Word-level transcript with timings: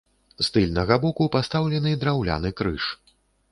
З 0.37 0.45
тыльнага 0.55 0.97
боку 1.03 1.27
пастаўлены 1.37 1.93
драўляны 2.07 2.55
крыж. 2.63 2.91